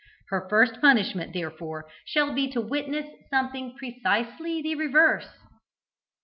Her 0.29 0.47
first 0.49 0.81
punishment, 0.81 1.31
therefore, 1.31 1.87
shall 2.05 2.33
be 2.33 2.49
to 2.53 2.59
witness 2.59 3.05
something 3.29 3.75
precisely 3.77 4.59
the 4.63 4.73
reverse." 4.73 5.29